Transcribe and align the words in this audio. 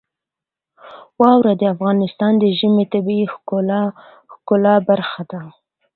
واوره 1.21 1.53
د 1.61 1.63
افغانستان 1.73 2.31
د 2.37 2.43
ژمنۍ 2.57 2.85
طبیعت 2.93 3.29
ښکلې 4.35 4.75
برخه 4.89 5.21
ده. 5.31 5.41